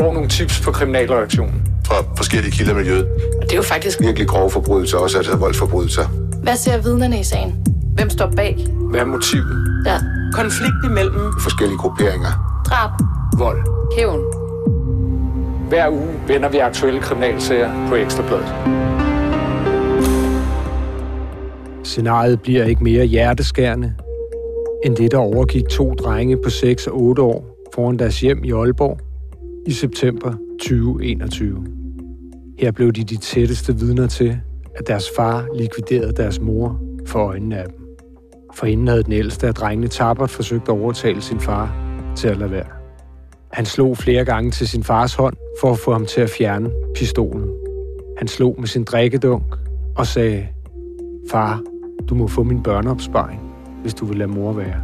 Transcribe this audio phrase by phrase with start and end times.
[0.00, 1.62] får nogle tips på kriminalreaktionen.
[1.86, 3.06] Fra forskellige kilder i miljøet.
[3.40, 6.06] Og det er jo faktisk Virkelig grove forbrydelser, også altså voldsforbrydelser.
[6.42, 7.66] Hvad ser vidnerne i sagen?
[7.94, 8.66] Hvem står bag?
[8.90, 9.82] Hvad er motivet?
[9.86, 9.98] Ja.
[10.32, 12.62] Konflikt imellem Forskellige grupperinger.
[12.66, 12.90] Drab.
[13.38, 13.58] Vold.
[13.96, 14.20] Hævn.
[15.68, 18.54] Hver uge vender vi aktuelle kriminalsager på Ekstrabladet.
[21.84, 23.94] Scenariet bliver ikke mere hjerteskærende,
[24.84, 28.52] end det, der overgik to drenge på 6 og 8 år foran deres hjem i
[28.52, 29.09] Aalborg
[29.66, 31.66] i september 2021.
[32.58, 34.40] Her blev de de tætteste vidner til,
[34.74, 37.76] at deres far likviderede deres mor for øjnene af dem.
[38.54, 41.76] For inden havde den ældste af drengene tabert forsøgt at overtale sin far
[42.16, 42.66] til at lade være.
[43.52, 46.70] Han slog flere gange til sin fars hånd for at få ham til at fjerne
[46.94, 47.50] pistolen.
[48.18, 49.42] Han slog med sin drikkedunk
[49.96, 50.46] og sagde,
[51.30, 51.62] Far,
[52.08, 53.40] du må få min børneopsparing,
[53.82, 54.82] hvis du vil lade mor være.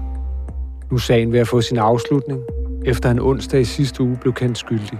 [0.91, 2.41] Nu er sagen ved at få sin afslutning,
[2.87, 4.99] efter en onsdag i sidste uge blev kendt skyldig.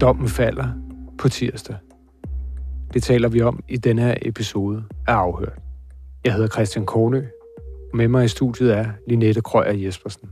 [0.00, 0.68] Dommen falder
[1.18, 1.76] på tirsdag.
[2.94, 5.58] Det taler vi om i denne her episode af Afhørt.
[6.24, 7.22] Jeg hedder Christian Kornø,
[7.92, 10.28] og med mig i studiet er Linette Krøyer Jespersen.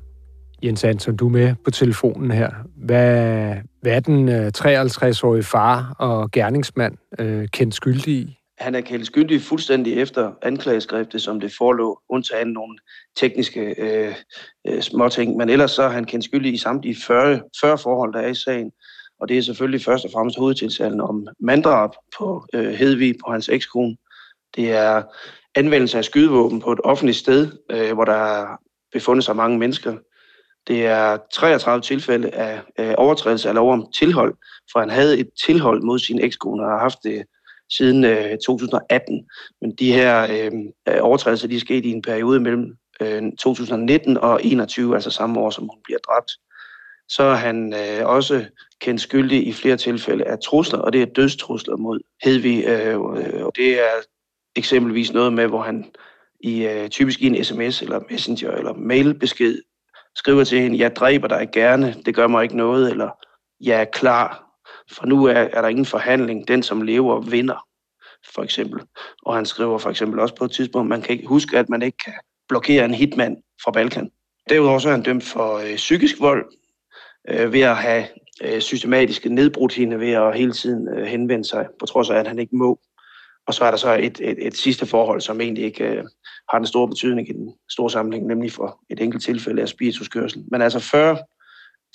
[0.62, 2.50] Jens Anton, du er med på telefonen her.
[2.76, 8.35] Hvad, hvad er den øh, 53-årige far og gerningsmand øh, kendt skyldig i?
[8.58, 12.78] Han er kendt skyldig fuldstændig efter anklageskriftet, som det forelå, undtagen nogle
[13.16, 14.14] tekniske øh,
[14.66, 15.36] øh, småting.
[15.36, 18.34] Men ellers så er han kendt skyldig i samtlige 40, 40 forhold, der er i
[18.34, 18.72] sagen.
[19.20, 23.48] Og det er selvfølgelig først og fremmest hovedtiltalen om manddrab på øh, Hedvig, på hans
[23.48, 23.96] ekskone.
[24.56, 25.02] Det er
[25.54, 28.46] anvendelse af skydevåben på et offentligt sted, øh, hvor der
[28.92, 29.96] befundet sig mange mennesker.
[30.66, 34.34] Det er 33 tilfælde af øh, overtrædelse af lov om tilhold,
[34.72, 37.24] for han havde et tilhold mod sin ekskone og har haft det
[37.70, 39.26] siden øh, 2018.
[39.60, 40.52] Men de her øh,
[40.88, 45.40] øh, overtrædelser, de er sket i en periode mellem øh, 2019 og 21, altså samme
[45.40, 46.32] år, som hun bliver dræbt.
[47.08, 48.44] Så er han øh, også
[48.80, 52.64] kendt skyldig i flere tilfælde af trusler, og det er dødstrusler mod Hedvig.
[52.66, 53.92] Øh, øh, det er
[54.56, 55.84] eksempelvis noget med, hvor han
[56.40, 59.62] i øh, typisk i en sms eller messenger eller mailbesked
[60.16, 63.10] skriver til hende, jeg dræber dig gerne, det gør mig ikke noget, eller
[63.60, 64.45] jeg er klar,
[64.92, 67.66] for nu er, er der ingen forhandling, den som lever vinder,
[68.34, 68.80] for eksempel.
[69.22, 71.82] Og han skriver for eksempel også på et tidspunkt, man kan ikke huske, at man
[71.82, 72.12] ikke kan
[72.48, 74.10] blokere en hitmand fra Balkan.
[74.48, 76.46] Derudover så er han dømt for øh, psykisk vold,
[77.28, 78.06] øh, ved at have
[78.42, 82.26] øh, systematisk nedbrudt hende, ved at hele tiden øh, henvende sig, på trods af, at
[82.26, 82.80] han ikke må.
[83.46, 86.04] Og så er der så et, et, et sidste forhold, som egentlig ikke øh,
[86.50, 90.44] har den store betydning i den store sammenhæng, nemlig for et enkelt tilfælde af spirituskørsel.
[90.50, 91.18] Men altså 40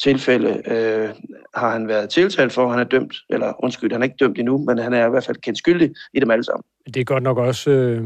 [0.04, 1.10] tilfælde øh,
[1.56, 4.58] har han været tiltalt for, han er dømt, eller undskyld, han er ikke dømt endnu,
[4.58, 6.64] men han er i hvert fald kendt skyldig i dem alle sammen.
[6.86, 8.04] Det er godt nok også øh,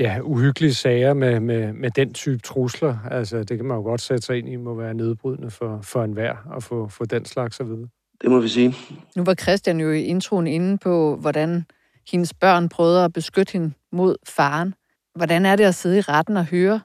[0.00, 2.96] ja, uhyggelige sager med, med, med den type trusler.
[3.10, 6.04] Altså, det kan man jo godt sætte sig ind i, må være nedbrydende for, for
[6.04, 7.88] enhver at få, få den slags at vide.
[8.22, 8.74] Det må vi sige.
[9.16, 11.64] Nu var Christian jo i introen inde på, hvordan
[12.10, 14.74] hendes børn prøvede at beskytte hende mod faren.
[15.14, 16.80] Hvordan er det at sidde i retten og høre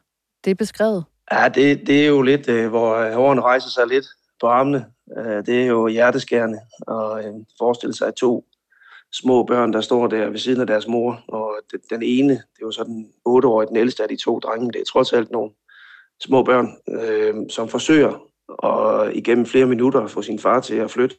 [0.45, 1.03] det beskrevet?
[1.31, 4.05] Ja, det, det er jo lidt, øh, hvor hårene rejser sig lidt
[4.43, 4.85] på armene.
[5.17, 8.45] Øh, det er jo hjerteskærende at øh, forestille sig to
[9.13, 11.23] små børn, der står der ved siden af deres mor.
[11.27, 11.55] Og
[11.89, 14.71] den ene, det er jo sådan 8-årig, den ældste af de to drenge.
[14.71, 15.51] Det er trods alt nogle
[16.23, 18.11] små børn, øh, som forsøger
[18.63, 21.15] at igennem flere minutter få sin far til at flytte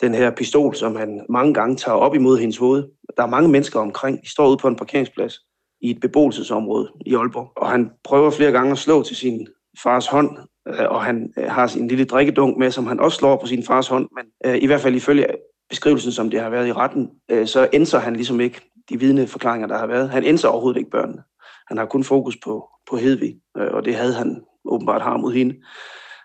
[0.00, 2.84] den her pistol, som han mange gange tager op imod hendes hoved.
[3.16, 4.22] Der er mange mennesker omkring.
[4.22, 5.34] De står ude på en parkeringsplads
[5.80, 7.52] i et beboelsesområde i Aalborg.
[7.56, 9.48] Og han prøver flere gange at slå til sin
[9.82, 10.38] fars hånd,
[10.68, 13.64] øh, og han øh, har sin lille drikkedunk med, som han også slår på sin
[13.64, 14.08] fars hånd.
[14.16, 15.26] Men øh, i hvert fald ifølge
[15.68, 17.10] beskrivelsen, som det har været i retten,
[17.46, 20.10] så ændrer han ligesom ikke de vidne forklaringer, der har været.
[20.10, 21.22] Han ændrer overhovedet ikke børnene.
[21.68, 25.54] Han har kun fokus på, på Hedvig, og det havde han åbenbart har mod hende.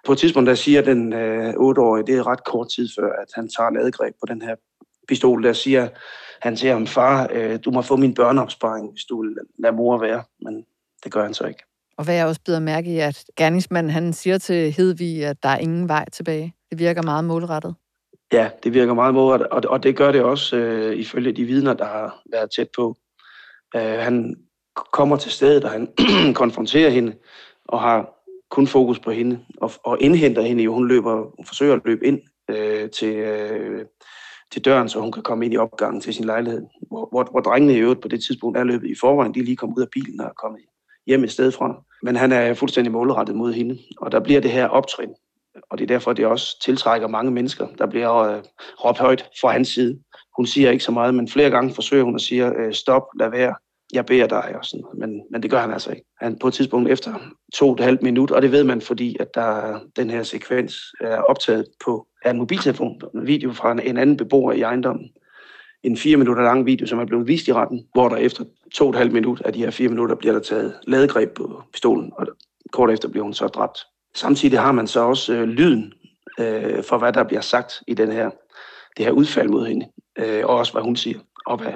[0.06, 3.27] På et tidspunkt, der siger den øh, 8-årige, det er ret kort tid før, at
[3.33, 4.56] han tager ladegreb på den her
[5.07, 5.88] pistol, der siger
[6.41, 9.97] han til ham, far, øh, du må få min børneopsparing, hvis du vil lade mor
[9.97, 10.23] være.
[10.41, 10.66] Men
[11.03, 11.63] det gør han så ikke.
[11.97, 15.50] Og hvad jeg også bider mærke i, at gerningsmanden han siger til Hedvig, at der
[15.50, 16.53] er ingen vej tilbage.
[16.69, 17.75] Det virker meget målrettet.
[18.33, 21.74] Ja, det virker meget målrettet, og, og det gør det også øh, ifølge de vidner,
[21.74, 22.95] der har været tæt på.
[23.75, 24.36] Øh, han
[24.92, 25.88] kommer til stedet, og han
[26.42, 27.15] konfronterer hende,
[27.65, 28.15] og har
[28.50, 30.74] kun fokus på hende, og, og indhenter hende jo.
[30.74, 32.19] Hun løber, hun forsøger at løbe ind
[32.50, 33.86] øh, til, øh,
[34.51, 36.62] til døren, så hun kan komme ind i opgangen til sin lejlighed.
[36.88, 39.33] Hvor, hvor, hvor drengene i øvrigt på det tidspunkt er løbet i forvejen.
[39.33, 40.59] De er lige kommet ud af bilen og er kommet
[41.07, 41.84] hjem et sted fra.
[42.04, 43.80] Men han er fuldstændig målrettet mod hende.
[43.98, 45.10] Og der bliver det her optrin.
[45.69, 47.68] Og det er derfor, det også tiltrækker mange mennesker.
[47.78, 48.44] Der bliver øh,
[48.86, 50.00] råbt højt fra hans side.
[50.38, 53.30] Hun siger ikke så meget, men flere gange forsøger hun at sige, øh, stop, lad
[53.30, 53.56] være.
[53.94, 56.06] jeg beder dig, og sådan, men, men det gør han altså ikke.
[56.22, 57.13] Han på et tidspunkt efter
[57.54, 60.75] to og et halvt minut, og det ved man, fordi at der, den her sekvens
[61.01, 65.10] er optaget på er en mobiltelefon, en video fra en, en anden beboer i ejendommen.
[65.86, 68.44] En fire minutter lang video, som er blevet vist i retten, hvor der efter
[68.74, 71.64] to og et halvt minut af de her fire minutter bliver der taget ladegreb på
[71.74, 72.28] pistolen, og
[72.72, 73.80] kort efter bliver hun så dræbt.
[74.16, 75.94] Samtidig har man så også øh, lyden
[76.40, 78.30] øh, for, hvad der bliver sagt i den her,
[78.98, 79.88] det her udfald mod hende,
[80.20, 81.74] øh, og også hvad hun siger, og hvad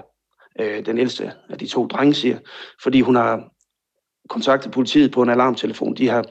[0.60, 2.38] øh, den ældste af de to drenge siger,
[2.84, 3.50] fordi hun har
[4.30, 5.96] kontaktet politiet på en alarmtelefon.
[5.96, 6.26] De har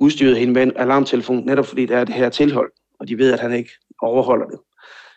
[0.00, 3.32] udstyret hende med en alarmtelefon, netop fordi der er det her tilhold, og de ved,
[3.32, 3.70] at han ikke
[4.02, 4.58] overholder det.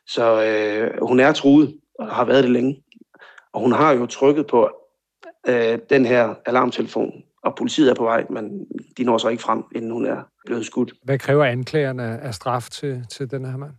[0.09, 2.83] Så øh, hun er truet, og har været det længe.
[3.53, 4.69] Og hun har jo trykket på
[5.47, 8.67] øh, den her alarmtelefon, og politiet er på vej, men
[8.97, 10.94] de når så ikke frem, inden hun er blevet skudt.
[11.03, 13.71] Hvad kræver anklagerne af straf til, til den her mand?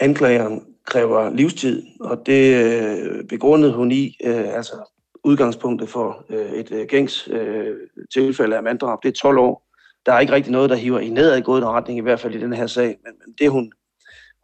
[0.00, 4.90] Anklageren kræver livstid, og det øh, begrundede hun i, øh, altså
[5.24, 7.76] udgangspunktet for øh, et øh, gængs øh,
[8.14, 9.66] tilfælde af manddrab, det er 12 år.
[10.06, 12.52] Der er ikke rigtig noget, der hiver i nedadgående retning, i hvert fald i den
[12.52, 13.72] her sag, men, men det hun,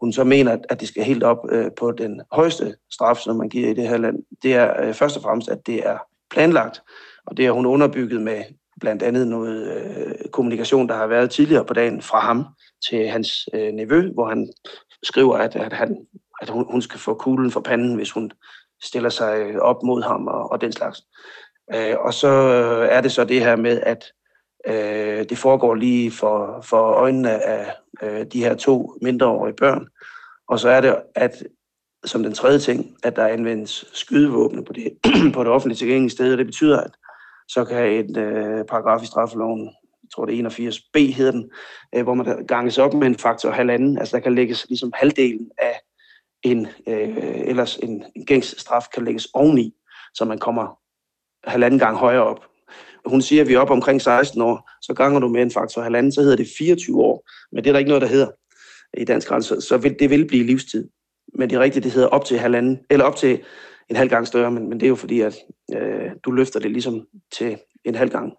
[0.00, 3.48] hun så mener, at det skal helt op øh, på den højeste straf, som man
[3.48, 5.98] giver i det her land, det er øh, først og fremmest, at det er
[6.30, 6.82] planlagt,
[7.26, 8.42] og det er hun underbygget med
[8.80, 12.46] blandt andet noget øh, kommunikation, der har været tidligere på dagen fra ham
[12.90, 14.52] til hans øh, nevø, hvor han
[15.02, 16.06] skriver, at, at, han,
[16.42, 18.30] at hun, hun skal få kuglen for panden, hvis hun
[18.82, 21.02] stiller sig op mod ham og, og den slags.
[21.74, 22.28] Øh, og så
[22.90, 24.04] er det så det her med, at
[24.66, 27.72] øh, det foregår lige for, for øjnene af
[28.02, 29.88] øh, de her to mindreårige børn.
[30.48, 31.42] Og så er det, at
[32.04, 34.98] som den tredje ting, at der anvendes skydevåben på det,
[35.34, 36.90] på det offentlige tilgængelige sted, og det betyder, at
[37.48, 39.64] så kan en øh, paragraf i straffeloven,
[40.02, 41.50] jeg tror det er 81b hedder den,
[41.94, 45.50] øh, hvor man ganges op med en faktor halvanden, altså der kan lægges ligesom halvdelen
[45.58, 45.80] af
[46.42, 49.74] en, øh, ellers en, en gængs straf kan lægges oveni,
[50.14, 50.78] så man kommer
[51.44, 52.49] halvanden gang højere op.
[53.06, 55.82] Hun siger, at vi er oppe omkring 16 år, så ganger du med en faktor
[55.82, 57.28] halvanden, så hedder det 24 år.
[57.52, 58.28] Men det er der ikke noget, der hedder
[58.98, 60.88] i dansk grænse, så vil, det vil blive livstid.
[61.34, 63.40] Men det er rigtigt, det hedder op til halvanden, eller op til
[63.90, 65.36] en halv gang større, men, men det er jo fordi, at
[65.74, 68.32] øh, du løfter det ligesom til en halv gang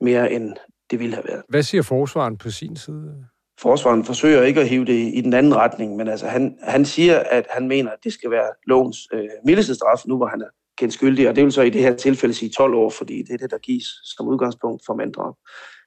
[0.00, 0.52] mere, end
[0.90, 1.42] det ville have været.
[1.48, 3.26] Hvad siger forsvaren på sin side?
[3.60, 7.18] Forsvaren forsøger ikke at hive det i den anden retning, men altså han, han siger,
[7.18, 10.48] at han mener, at det skal være lovens øh, mildeste straf, nu hvor han er
[10.78, 13.30] kendt skyldig, og det vil så i det her tilfælde sige 12 år, fordi det
[13.34, 15.34] er det, der gives som udgangspunkt for manddrab.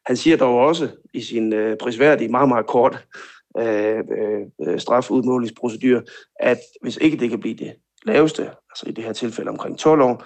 [0.06, 3.08] Han siger dog også i sin øh, prisværdige, meget, meget kort
[3.58, 4.00] øh,
[4.68, 6.02] øh, strafudmålingsprocedur,
[6.40, 7.74] at hvis ikke det kan blive det
[8.06, 10.24] laveste, altså i det her tilfælde omkring 12 år,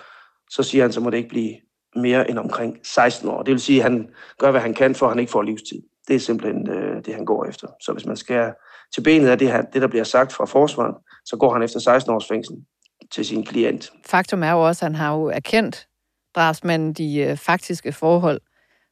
[0.49, 1.55] så siger han, så må det ikke blive
[1.95, 3.43] mere end omkring 16 år.
[3.43, 4.09] Det vil sige, at han
[4.39, 5.81] gør, hvad han kan, for at han ikke får livstid.
[6.07, 7.67] Det er simpelthen øh, det, han går efter.
[7.81, 8.53] Så hvis man skal
[8.95, 10.95] til benet af det, her, det, der bliver sagt fra forsvaret,
[11.25, 12.55] så går han efter 16 års fængsel
[13.13, 13.91] til sin klient.
[14.05, 15.87] Faktum er jo også, at han har jo erkendt
[16.35, 18.41] drabsmanden de øh, faktiske forhold.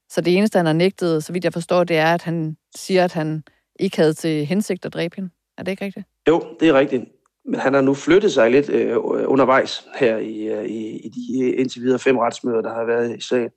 [0.09, 3.03] Så det eneste, han har nægtet, så vidt jeg forstår, det er, at han siger,
[3.03, 3.43] at han
[3.79, 5.29] ikke havde til hensigt at dræbe hende.
[5.57, 6.05] Er det ikke rigtigt?
[6.27, 7.03] Jo, det er rigtigt.
[7.45, 8.97] Men han har nu flyttet sig lidt øh,
[9.27, 13.21] undervejs her i, øh, i, i de indtil videre fem retsmøder, der har været i
[13.21, 13.49] sagen.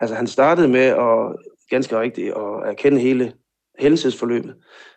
[0.00, 1.36] Altså han startede med at
[1.70, 3.32] ganske rigtigt at erkende hele
[3.78, 4.54] hændelsesforløbet.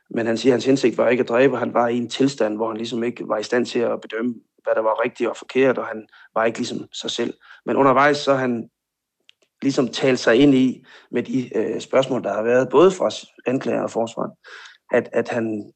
[0.09, 1.57] Men han siger, at hans hensigt var ikke at dræbe.
[1.57, 4.35] Han var i en tilstand, hvor han ligesom ikke var i stand til at bedømme,
[4.63, 7.33] hvad der var rigtigt og forkert, og han var ikke ligesom sig selv.
[7.65, 8.69] Men undervejs så han
[9.61, 13.09] ligesom talt sig ind i med de øh, spørgsmål, der har været, både fra
[13.45, 14.31] anklager og forsvar,
[14.91, 15.71] at, at han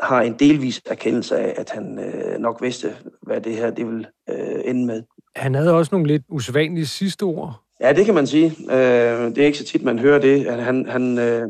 [0.00, 4.06] har en delvis erkendelse af, at han øh, nok vidste, hvad det her det vil
[4.28, 5.02] øh, ende med.
[5.36, 7.62] Han havde også nogle lidt usædvanlige sidste ord.
[7.80, 8.46] Ja, det kan man sige.
[8.70, 10.62] Øh, det er ikke så tit, man hører det.
[10.62, 11.48] Han, han, øh,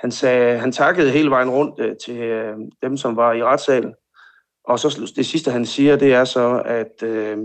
[0.00, 3.94] han, sagde, han takkede hele vejen rundt øh, til øh, dem, som var i retssalen.
[4.64, 7.38] Og så det sidste, han siger, det er så, at øh,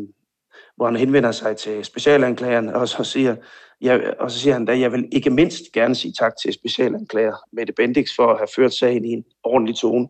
[0.75, 3.35] hvor han henvender sig til specialanklageren, og så siger,
[3.81, 7.35] jeg, og så siger han da, jeg vil ikke mindst gerne sige tak til specialanklager
[7.53, 10.07] Mette Bendix for at have ført sagen i en ordentlig tone.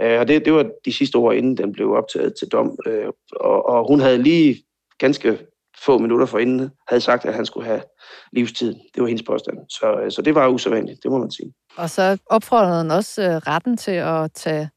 [0.00, 2.78] Øh, og det, det var de sidste ord, inden den blev optaget til dom.
[2.86, 4.64] Øh, og, og hun havde lige
[4.98, 5.38] ganske
[5.84, 7.82] få minutter forinden havde sagt, at han skulle have
[8.32, 8.74] livstid.
[8.94, 9.58] Det var hendes påstand.
[9.68, 11.52] Så, øh, så det var usædvanligt, det må man sige.
[11.76, 14.70] Og så opfordrede han også øh, retten til at tage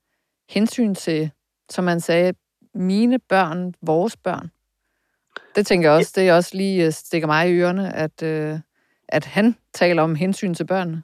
[0.49, 1.31] hensyn til,
[1.71, 2.33] som man sagde,
[2.73, 4.51] mine børn, vores børn.
[5.55, 8.23] Det tænker jeg også, det er også lige stikker mig i ørerne, at,
[9.07, 11.03] at han taler om hensyn til børnene.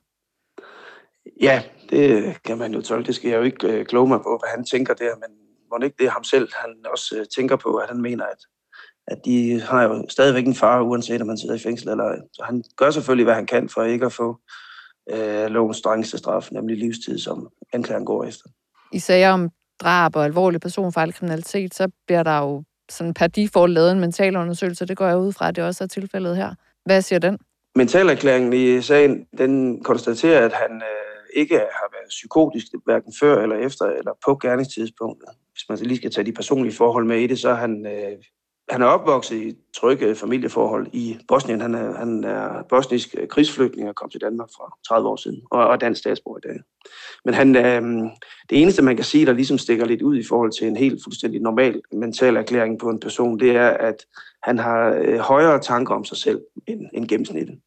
[1.42, 3.08] Ja, det kan man jo tolke.
[3.08, 5.38] Det skal jeg jo ikke øh, kloge mig på, hvad han tænker der, men
[5.72, 8.38] må ikke det er ham selv, han også øh, tænker på, at han mener, at,
[9.08, 12.18] at de har jo stadigvæk en far, uanset om man sidder i fængsel eller ej.
[12.34, 14.40] Så han gør selvfølgelig, hvad han kan for ikke at få
[15.12, 18.46] øh, lovens strengeste straf, nemlig livstid, som anklageren går efter.
[18.92, 19.50] I sager om
[19.82, 24.86] drab og alvorlig personfarlig kriminalitet, så bliver der jo sådan per default lavet en mentalundersøgelse.
[24.86, 26.54] Det går jeg ud fra, at det også er tilfældet her.
[26.86, 27.38] Hvad siger den?
[27.76, 33.56] Mentalerklæringen i sagen, den konstaterer, at han øh, ikke har været psykotisk, hverken før eller
[33.56, 35.30] efter, eller på gerningstidspunktet.
[35.52, 38.18] Hvis man lige skal tage de personlige forhold med i det, så er han øh,
[38.70, 41.62] han er opvokset i trygge familieforhold i Bosnien.
[41.62, 45.74] Han er, han er bosnisk krigsflygtning og kom til Danmark for 30 år siden, og
[45.74, 46.60] er dansk statsborger i dag.
[47.26, 47.82] Men han, øh,
[48.50, 51.04] det eneste, man kan sige, der ligesom stikker lidt ud i forhold til en helt
[51.04, 54.06] fuldstændig normal mental erklæring på en person, det er, at
[54.44, 57.60] han har øh, højere tanker om sig selv end, end gennemsnittet.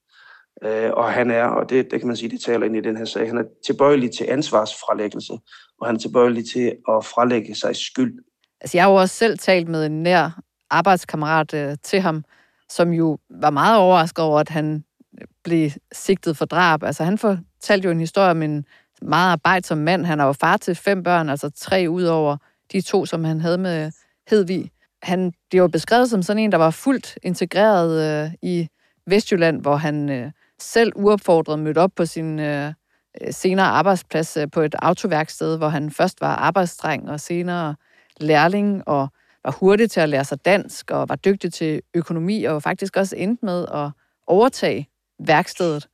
[0.64, 2.96] Øh, og han er, og det, det kan man sige, det taler ind i den
[2.96, 5.32] her sag, han er tilbøjelig til ansvarsfralæggelse,
[5.80, 8.18] og han er tilbøjelig til at fralægge sig skyld.
[8.60, 12.24] Altså, jeg har jo også selv talt med en nær arbejdskammerat øh, til ham,
[12.68, 14.84] som jo var meget overrasket over, at han
[15.20, 16.82] øh, blev sigtet for drab.
[16.82, 18.64] Altså han fortalte jo en historie om en
[19.02, 20.06] meget arbejdsom mand.
[20.06, 22.36] Han er jo far til fem børn, altså tre ud over
[22.72, 23.92] de to, som han havde med
[24.30, 24.70] Hedvig.
[25.02, 28.68] Han blev jo beskrevet som sådan en, der var fuldt integreret øh, i
[29.06, 34.50] Vestjylland, hvor han øh, selv uopfordret mødte op på sin øh, øh senere arbejdsplads øh,
[34.52, 37.74] på et autoværksted, hvor han først var arbejdsdreng og senere
[38.20, 39.08] lærling, og
[39.44, 43.16] var hurtig til at lære sig dansk, og var dygtig til økonomi, og faktisk også
[43.16, 43.90] endte med at
[44.26, 45.88] overtage værkstedet,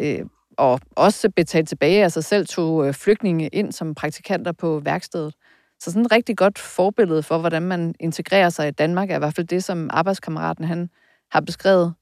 [0.00, 0.24] øh,
[0.56, 5.34] og også betale tilbage af sig selv, tog øh, flygtninge ind som praktikanter på værkstedet.
[5.80, 9.18] Så sådan et rigtig godt forbillede for, hvordan man integrerer sig i Danmark, er i
[9.18, 10.90] hvert fald det, som arbejdskammeraten han
[11.30, 11.94] har beskrevet.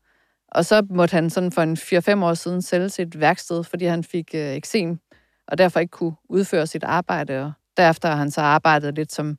[0.48, 1.76] Og så måtte han sådan for en
[2.20, 4.98] 4-5 år siden sælge sit værksted, fordi han fik øh, eksem,
[5.48, 7.44] og derfor ikke kunne udføre sit arbejde.
[7.44, 9.38] Og derefter har han så arbejdet lidt som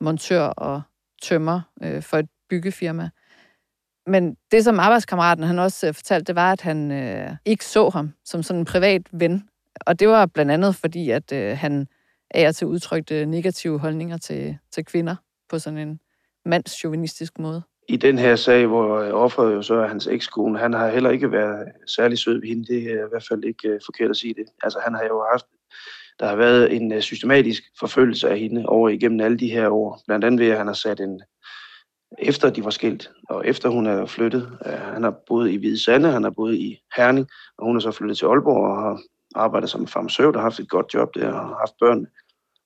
[0.00, 0.82] montør og
[1.22, 3.10] tømmer øh, for et byggefirma.
[4.06, 7.88] Men det, som arbejdskammeraten han også øh, fortalte, det var, at han øh, ikke så
[7.88, 9.48] ham som sådan en privat ven.
[9.80, 11.88] Og det var blandt andet fordi, at øh, han
[12.30, 15.16] af og til udtrykte negative holdninger til, til kvinder
[15.48, 16.00] på sådan en
[16.44, 17.62] mandsjuvenistisk måde.
[17.88, 21.10] I den her sag, hvor øh, offeret jo så er hans ekskone, han har heller
[21.10, 22.66] ikke været særlig sød ved hende.
[22.66, 24.44] Det er i hvert fald ikke øh, forkert at sige det.
[24.62, 25.46] Altså han har jo haft
[26.20, 30.02] der har været en øh, systematisk forfølgelse af hende over igennem alle de her år.
[30.06, 31.22] Blandt andet ved, at han har sat en,
[32.18, 34.58] efter de var skilt, og efter hun er flyttet.
[34.66, 37.26] Øh, han har boet i Hvide Sande, han har boet i Herning,
[37.58, 39.00] og hun er så flyttet til Aalborg og har
[39.34, 42.06] arbejdet som farmaceut og haft et godt job der og haft børn.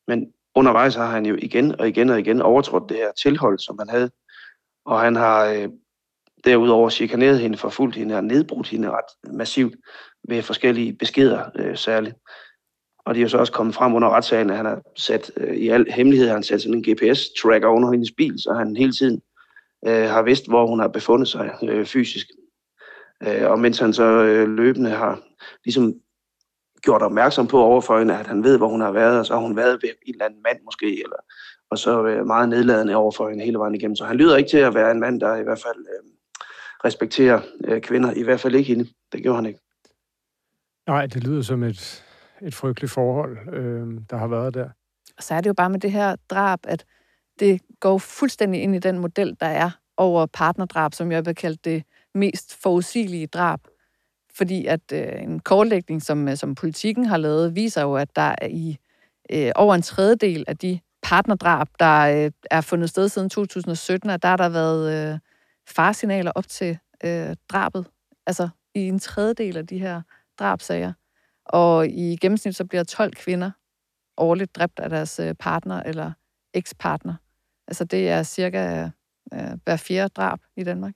[0.08, 3.78] Men undervejs har han jo igen og igen og igen overtrådt det her tilhold, som
[3.78, 4.10] han havde.
[4.84, 5.68] Og han har øh,
[6.44, 9.74] derudover chikaneret hende, forfulgt hende og nedbrudt hende ret massivt
[10.28, 12.16] ved forskellige beskeder øh, særligt.
[13.04, 15.56] Og det er jo så også kommet frem under retssagen, at han har sat, øh,
[15.56, 19.22] i al hemmelighed, han sat sådan en GPS-tracker under hendes bil, så han hele tiden
[19.86, 22.26] øh, har vidst, hvor hun har befundet sig øh, fysisk.
[23.22, 25.20] Øh, og mens han så øh, løbende har
[25.64, 25.94] ligesom
[26.82, 29.40] gjort opmærksom på overfor hende, at han ved, hvor hun har været, og så har
[29.40, 31.16] hun været ved en eller anden mand måske, eller,
[31.70, 33.96] og så øh, meget nedladende overfor hende hele vejen igennem.
[33.96, 36.10] Så han lyder ikke til at være en mand, der i hvert fald øh,
[36.84, 38.88] respekterer øh, kvinder, i hvert fald ikke hende.
[39.12, 39.60] Det gjorde han ikke.
[40.86, 42.04] Nej, det lyder som et,
[42.42, 44.68] et frygteligt forhold, øh, der har været der.
[45.16, 46.84] Og så er det jo bare med det her drab, at
[47.40, 51.58] det går fuldstændig ind i den model, der er over partnerdrab, som jeg vil kalde
[51.64, 51.82] det
[52.14, 53.60] mest forudsigelige drab.
[54.34, 58.34] Fordi at øh, en kortlægning, som, øh, som politikken har lavet, viser jo, at der
[58.38, 58.78] er i
[59.32, 64.22] øh, over en tredjedel af de partnerdrab, der øh, er fundet sted siden 2017, at
[64.22, 65.18] der har der været øh,
[65.68, 67.86] farsignaler op til øh, drabet.
[68.26, 70.02] Altså i en tredjedel af de her
[70.38, 70.92] drabsager.
[71.46, 73.50] Og i gennemsnit så bliver 12 kvinder
[74.16, 76.12] årligt dræbt af deres øh, partner eller
[76.54, 77.14] ekspartner.
[77.68, 78.90] Altså det er cirka
[79.34, 80.92] øh, hver fjerde drab i Danmark.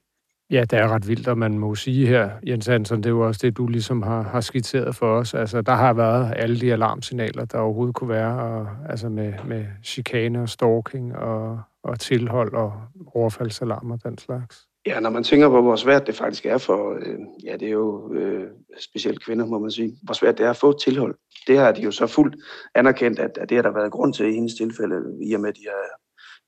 [0.51, 3.27] Ja, det er ret vildt, og man må sige her, Jens Hansen, det er jo
[3.27, 5.35] også det, du ligesom har, har skitseret for os.
[5.35, 9.67] Altså, der har været alle de alarmsignaler, der overhovedet kunne være, og, altså med, med
[9.85, 12.73] chikane og stalking og, og tilhold og
[13.15, 14.69] overfaldsalarmer og den slags.
[14.87, 17.73] Ja, når man tænker på, hvor svært det faktisk er for, øh, ja, det er
[17.73, 18.45] jo øh,
[18.81, 21.15] specielt kvinder, må man sige, hvor svært det er at få tilhold.
[21.47, 22.37] Det har de jo så fuldt
[22.75, 25.49] anerkendt, at, at det har der været grund til i hendes tilfælde, i og med,
[25.49, 25.99] at de har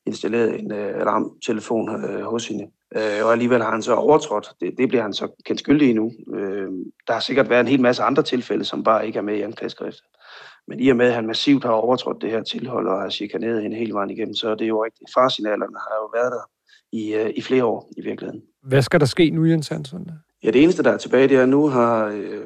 [0.07, 2.71] installeret en øh, alarmtelefon øh, hos hende.
[2.97, 4.49] Øh, og alligevel har han så overtrådt.
[4.61, 6.13] Det, det bliver han så kendt skyldig i nu.
[6.35, 6.69] Øh,
[7.07, 9.43] der har sikkert været en hel masse andre tilfælde, som bare ikke er med i
[9.43, 10.05] anklageskriftet.
[10.69, 13.63] Men i og med, at han massivt har overtrådt det her tilhold og har chikaneret
[13.63, 15.11] hende hele vejen igennem, så er det jo rigtigt.
[15.15, 16.43] Farsignalerne har jo været der
[16.93, 18.43] i, øh, i flere år i virkeligheden.
[18.63, 20.11] Hvad skal der ske nu, Jens Hansen?
[20.43, 22.45] Ja, det eneste, der er tilbage, det er, at nu har øh,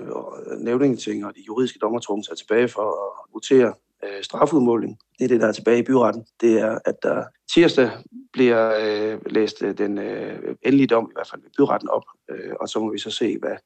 [0.59, 4.99] nævningeting og de juridiske dommertrum sig tilbage for at votere øh, strafudmåling.
[5.19, 6.25] Det er det, der er tilbage i byretten.
[6.41, 7.91] Det er, at der tirsdag
[8.33, 12.53] bliver øh, læst øh, den øh, endelige dom, i hvert fald ved byretten op, øh,
[12.61, 13.57] og så må vi så se, hvad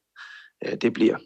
[0.66, 1.16] øh, det bliver.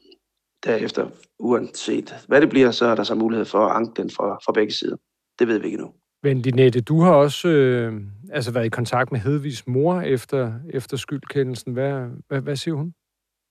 [0.64, 4.38] Derefter, uanset hvad det bliver, så er der så mulighed for at anke den fra,
[4.44, 4.96] fra begge sider.
[5.38, 5.92] Det ved vi ikke nu.
[6.22, 10.96] Men Linette, du har også øh, altså været i kontakt med Hedvigs mor efter, efter
[10.96, 11.72] skyldkendelsen.
[11.72, 12.94] Hvad, hvad, hvad siger hun?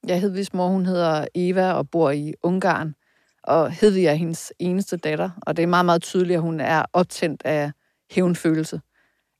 [0.07, 2.95] Ja, Hedvigs mor, hun hedder Eva og bor i Ungarn.
[3.43, 6.85] Og Hedvig er hendes eneste datter, og det er meget, meget tydeligt, at hun er
[6.93, 7.71] optændt af
[8.11, 8.81] hævnfølelse.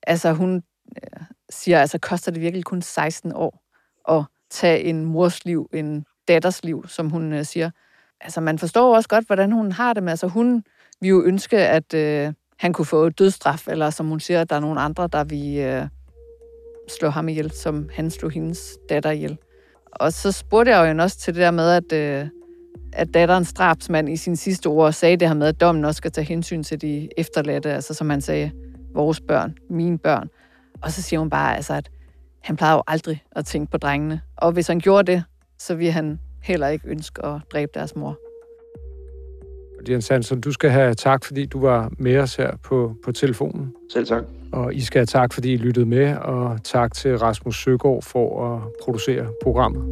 [0.04, 0.64] Altså hun
[1.04, 3.64] øh, siger, altså koster det virkelig kun 16 år
[4.10, 7.72] at tage en mors liv, en datters liv, som hun øh, siger.
[8.22, 10.12] Altså man forstår også godt, hvordan hun har det med.
[10.12, 10.64] Altså hun
[11.02, 14.56] vil jo ønske, at øh, han kunne få dødstraf, eller som hun siger, at der
[14.56, 15.88] er nogle andre, der vil øh,
[16.90, 19.38] slå ham ihjel, som han slog hendes datter ihjel.
[19.92, 22.28] Og så spurgte jeg jo også til det der med, at, øh,
[22.94, 26.12] at datterens drabsmand i sin sidste ord sagde det her med, at dommen også skal
[26.12, 28.52] tage hensyn til de efterladte, altså som han sagde,
[28.94, 30.30] vores børn, mine børn.
[30.82, 31.90] Og så siger hun bare, altså, at
[32.44, 34.22] han plejede jo aldrig at tænke på drengene.
[34.38, 35.24] Og hvis han gjorde det,
[35.58, 38.18] så ville han heller ikke ønske at dræbe deres mor.
[39.90, 43.74] Jens Hansen, du skal have tak, fordi du var med os her på, på telefonen.
[43.94, 44.24] Selv tak.
[44.52, 48.56] Og I skal have tak, fordi I lyttede med, og tak til Rasmus Søgaard for
[48.56, 49.84] at producere programmet.